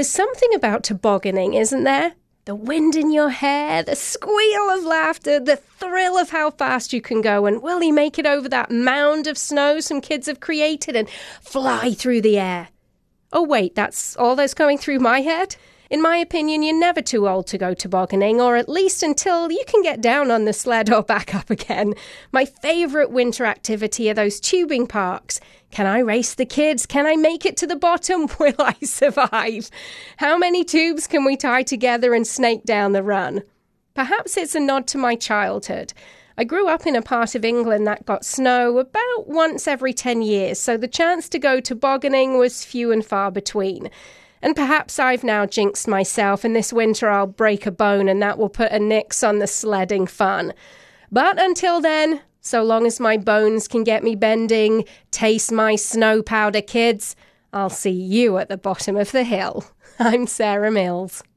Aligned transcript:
There's 0.00 0.08
something 0.08 0.54
about 0.54 0.82
tobogganing, 0.82 1.52
isn't 1.52 1.84
there? 1.84 2.14
The 2.46 2.54
wind 2.54 2.96
in 2.96 3.12
your 3.12 3.28
hair, 3.28 3.82
the 3.82 3.94
squeal 3.94 4.70
of 4.70 4.82
laughter, 4.82 5.38
the 5.38 5.56
thrill 5.56 6.16
of 6.16 6.30
how 6.30 6.52
fast 6.52 6.94
you 6.94 7.02
can 7.02 7.20
go, 7.20 7.44
and 7.44 7.62
will 7.62 7.82
you 7.82 7.92
make 7.92 8.18
it 8.18 8.24
over 8.24 8.48
that 8.48 8.70
mound 8.70 9.26
of 9.26 9.36
snow 9.36 9.78
some 9.78 10.00
kids 10.00 10.26
have 10.26 10.40
created 10.40 10.96
and 10.96 11.06
fly 11.42 11.92
through 11.92 12.22
the 12.22 12.38
air? 12.38 12.68
Oh, 13.30 13.42
wait, 13.42 13.74
that's 13.74 14.16
all 14.16 14.36
that's 14.36 14.54
going 14.54 14.78
through 14.78 15.00
my 15.00 15.20
head? 15.20 15.56
In 15.90 16.00
my 16.00 16.18
opinion, 16.18 16.62
you're 16.62 16.78
never 16.78 17.02
too 17.02 17.28
old 17.28 17.48
to 17.48 17.58
go 17.58 17.74
tobogganing, 17.74 18.40
or 18.40 18.54
at 18.54 18.68
least 18.68 19.02
until 19.02 19.50
you 19.50 19.64
can 19.66 19.82
get 19.82 20.00
down 20.00 20.30
on 20.30 20.44
the 20.44 20.52
sled 20.52 20.88
or 20.88 21.02
back 21.02 21.34
up 21.34 21.50
again. 21.50 21.94
My 22.30 22.44
favourite 22.44 23.10
winter 23.10 23.44
activity 23.44 24.08
are 24.08 24.14
those 24.14 24.38
tubing 24.38 24.86
parks. 24.86 25.40
Can 25.72 25.88
I 25.88 25.98
race 25.98 26.34
the 26.34 26.46
kids? 26.46 26.86
Can 26.86 27.06
I 27.06 27.16
make 27.16 27.44
it 27.44 27.56
to 27.56 27.66
the 27.66 27.74
bottom? 27.74 28.28
Will 28.38 28.54
I 28.60 28.76
survive? 28.84 29.68
How 30.18 30.38
many 30.38 30.62
tubes 30.62 31.08
can 31.08 31.24
we 31.24 31.36
tie 31.36 31.64
together 31.64 32.14
and 32.14 32.24
snake 32.24 32.62
down 32.62 32.92
the 32.92 33.02
run? 33.02 33.42
Perhaps 33.94 34.36
it's 34.36 34.54
a 34.54 34.60
nod 34.60 34.86
to 34.88 34.98
my 34.98 35.16
childhood. 35.16 35.92
I 36.38 36.44
grew 36.44 36.68
up 36.68 36.86
in 36.86 36.94
a 36.94 37.02
part 37.02 37.34
of 37.34 37.44
England 37.44 37.88
that 37.88 38.06
got 38.06 38.24
snow 38.24 38.78
about 38.78 39.26
once 39.26 39.66
every 39.66 39.92
10 39.92 40.22
years, 40.22 40.60
so 40.60 40.76
the 40.76 40.86
chance 40.86 41.28
to 41.30 41.40
go 41.40 41.58
tobogganing 41.58 42.38
was 42.38 42.64
few 42.64 42.92
and 42.92 43.04
far 43.04 43.32
between. 43.32 43.90
And 44.42 44.56
perhaps 44.56 44.98
I've 44.98 45.22
now 45.22 45.44
jinxed 45.44 45.86
myself, 45.86 46.44
and 46.44 46.56
this 46.56 46.72
winter 46.72 47.10
I'll 47.10 47.26
break 47.26 47.66
a 47.66 47.70
bone, 47.70 48.08
and 48.08 48.22
that 48.22 48.38
will 48.38 48.48
put 48.48 48.72
a 48.72 48.78
nix 48.78 49.22
on 49.22 49.38
the 49.38 49.46
sledding 49.46 50.06
fun. 50.06 50.54
But 51.12 51.40
until 51.40 51.80
then, 51.80 52.20
so 52.40 52.62
long 52.62 52.86
as 52.86 52.98
my 52.98 53.18
bones 53.18 53.68
can 53.68 53.84
get 53.84 54.02
me 54.02 54.14
bending, 54.14 54.84
taste 55.10 55.52
my 55.52 55.76
snow 55.76 56.22
powder, 56.22 56.62
kids, 56.62 57.16
I'll 57.52 57.68
see 57.68 57.90
you 57.90 58.38
at 58.38 58.48
the 58.48 58.56
bottom 58.56 58.96
of 58.96 59.12
the 59.12 59.24
hill. 59.24 59.64
I'm 59.98 60.26
Sarah 60.26 60.70
Mills. 60.70 61.22